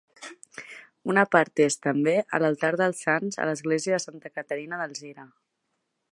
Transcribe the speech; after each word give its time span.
Una 1.11 1.25
part 1.35 1.61
és, 1.65 1.75
també, 1.83 2.15
a 2.37 2.39
l'altar 2.43 2.71
dels 2.81 3.01
sants 3.07 3.37
a 3.43 3.47
l'Església 3.49 3.99
de 3.99 4.03
Santa 4.07 4.35
Caterina 4.39 4.81
d'Alzira. 4.81 5.27